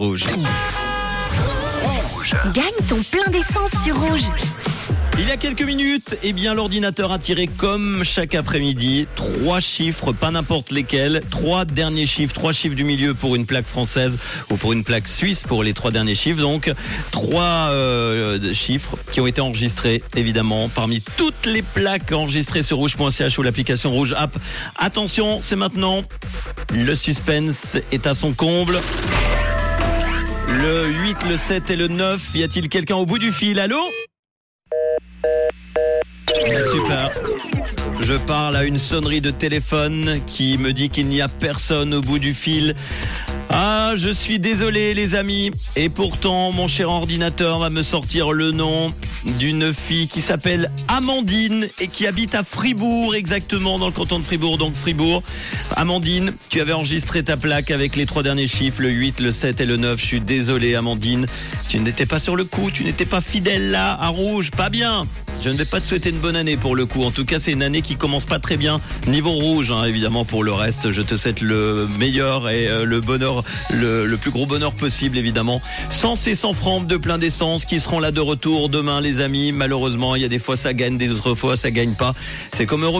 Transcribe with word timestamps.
Rouge. 0.00 0.26
Gagne 2.54 2.86
ton 2.88 3.02
plein 3.10 3.28
d'essence 3.32 3.72
sur 3.82 3.98
Rouge. 3.98 4.30
Il 5.18 5.26
y 5.26 5.32
a 5.32 5.36
quelques 5.36 5.62
minutes, 5.62 6.16
eh 6.22 6.32
bien, 6.32 6.54
l'ordinateur 6.54 7.10
a 7.10 7.18
tiré 7.18 7.48
comme 7.48 8.04
chaque 8.04 8.36
après-midi 8.36 9.08
trois 9.16 9.58
chiffres, 9.58 10.12
pas 10.12 10.30
n'importe 10.30 10.70
lesquels, 10.70 11.20
trois 11.30 11.64
derniers 11.64 12.06
chiffres, 12.06 12.32
trois 12.32 12.52
chiffres 12.52 12.76
du 12.76 12.84
milieu 12.84 13.12
pour 13.12 13.34
une 13.34 13.44
plaque 13.44 13.66
française 13.66 14.18
ou 14.50 14.56
pour 14.56 14.72
une 14.72 14.84
plaque 14.84 15.08
suisse 15.08 15.42
pour 15.42 15.64
les 15.64 15.72
trois 15.72 15.90
derniers 15.90 16.14
chiffres. 16.14 16.42
Donc, 16.42 16.72
trois 17.10 17.70
euh, 17.72 18.54
chiffres 18.54 18.96
qui 19.10 19.20
ont 19.20 19.26
été 19.26 19.40
enregistrés, 19.40 20.04
évidemment, 20.14 20.68
parmi 20.68 21.00
toutes 21.16 21.46
les 21.46 21.62
plaques 21.62 22.12
enregistrées 22.12 22.62
sur 22.62 22.76
rouge.ch 22.76 23.36
ou 23.36 23.42
l'application 23.42 23.90
Rouge 23.90 24.14
App. 24.16 24.30
Attention, 24.76 25.40
c'est 25.42 25.56
maintenant. 25.56 26.04
Le 26.72 26.94
suspense 26.94 27.76
est 27.90 28.06
à 28.06 28.14
son 28.14 28.32
comble. 28.32 28.78
Le 30.60 30.88
8, 30.88 31.16
le 31.28 31.36
7 31.36 31.70
et 31.70 31.76
le 31.76 31.86
9. 31.88 32.34
Y 32.34 32.42
a-t-il 32.42 32.68
quelqu'un 32.68 32.96
au 32.96 33.06
bout 33.06 33.18
du 33.18 33.30
fil? 33.30 33.60
Allô? 33.60 33.78
Super. 36.72 37.10
Je 38.00 38.14
parle 38.14 38.56
à 38.56 38.64
une 38.64 38.78
sonnerie 38.78 39.20
de 39.20 39.30
téléphone 39.30 40.20
qui 40.26 40.58
me 40.58 40.72
dit 40.72 40.88
qu'il 40.88 41.06
n'y 41.06 41.20
a 41.20 41.28
personne 41.28 41.94
au 41.94 42.00
bout 42.00 42.18
du 42.18 42.34
fil. 42.34 42.74
Ah, 43.50 43.92
je 43.96 44.08
suis 44.08 44.38
désolé 44.38 44.94
les 44.94 45.14
amis. 45.14 45.50
Et 45.76 45.88
pourtant, 45.88 46.52
mon 46.52 46.68
cher 46.68 46.88
ordinateur 46.90 47.58
va 47.58 47.70
me 47.70 47.82
sortir 47.82 48.32
le 48.32 48.50
nom 48.50 48.92
d'une 49.24 49.72
fille 49.72 50.08
qui 50.08 50.20
s'appelle 50.20 50.70
Amandine 50.88 51.68
et 51.78 51.86
qui 51.86 52.06
habite 52.06 52.34
à 52.34 52.42
Fribourg, 52.42 53.14
exactement 53.14 53.78
dans 53.78 53.86
le 53.86 53.92
canton 53.92 54.18
de 54.18 54.24
Fribourg, 54.24 54.58
donc 54.58 54.74
Fribourg. 54.74 55.22
Amandine, 55.76 56.32
tu 56.48 56.60
avais 56.60 56.72
enregistré 56.72 57.22
ta 57.22 57.36
plaque 57.36 57.70
avec 57.70 57.96
les 57.96 58.06
trois 58.06 58.22
derniers 58.22 58.48
chiffres, 58.48 58.82
le 58.82 58.90
8, 58.90 59.20
le 59.20 59.32
7 59.32 59.60
et 59.60 59.66
le 59.66 59.76
9. 59.76 60.00
Je 60.00 60.06
suis 60.06 60.20
désolé 60.20 60.74
Amandine. 60.74 61.26
Tu 61.68 61.78
n'étais 61.78 62.06
pas 62.06 62.18
sur 62.18 62.36
le 62.36 62.44
coup, 62.44 62.70
tu 62.70 62.84
n'étais 62.84 63.06
pas 63.06 63.20
fidèle 63.20 63.70
là, 63.70 63.98
à 64.00 64.08
rouge, 64.08 64.50
pas 64.50 64.70
bien. 64.70 65.06
Je 65.40 65.50
ne 65.50 65.56
vais 65.56 65.64
pas 65.64 65.80
te 65.80 65.86
souhaiter 65.86 66.10
une 66.10 66.18
bonne 66.18 66.34
année 66.34 66.56
pour 66.56 66.74
le 66.74 66.84
coup. 66.84 67.04
En 67.04 67.12
tout 67.12 67.24
cas, 67.24 67.38
c'est 67.38 67.52
une 67.52 67.62
année 67.62 67.80
qui 67.80 67.94
commence 67.94 68.24
pas 68.24 68.40
très 68.40 68.56
bien. 68.56 68.80
Niveau 69.06 69.30
rouge, 69.30 69.70
hein, 69.70 69.84
évidemment, 69.84 70.24
pour 70.24 70.42
le 70.42 70.52
reste, 70.52 70.90
je 70.90 71.00
te 71.00 71.16
souhaite 71.16 71.40
le 71.40 71.86
meilleur 71.98 72.48
et 72.48 72.66
euh, 72.66 72.84
le 72.84 73.00
bonheur, 73.00 73.44
le, 73.70 74.16
plus 74.16 74.32
gros 74.32 74.46
bonheur 74.46 74.72
possible, 74.72 75.16
évidemment. 75.16 75.62
Sans 75.90 76.16
ces 76.16 76.34
100 76.34 76.54
francs 76.54 76.86
de 76.88 76.96
plein 76.96 77.18
d'essence 77.18 77.64
qui 77.64 77.78
seront 77.78 78.00
là 78.00 78.10
de 78.10 78.20
retour 78.20 78.68
demain, 78.68 79.00
les 79.00 79.20
amis. 79.20 79.52
Malheureusement, 79.52 80.16
il 80.16 80.22
y 80.22 80.24
a 80.24 80.28
des 80.28 80.40
fois 80.40 80.56
ça 80.56 80.74
gagne, 80.74 80.98
des 80.98 81.12
autres 81.12 81.36
fois 81.36 81.56
ça 81.56 81.70
gagne 81.70 81.94
pas. 81.94 82.14
C'est 82.52 82.66
comme 82.66 82.82
Euro 82.82 82.98